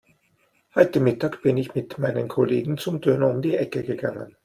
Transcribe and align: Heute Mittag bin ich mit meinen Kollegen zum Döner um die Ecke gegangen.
Heute 0.73 0.99
Mittag 0.99 1.43
bin 1.43 1.57
ich 1.57 1.75
mit 1.75 1.99
meinen 1.99 2.27
Kollegen 2.27 2.79
zum 2.79 3.01
Döner 3.01 3.27
um 3.29 3.43
die 3.43 3.55
Ecke 3.55 3.83
gegangen. 3.83 4.35